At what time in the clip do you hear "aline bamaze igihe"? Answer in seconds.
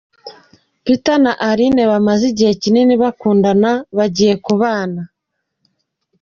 1.49-2.51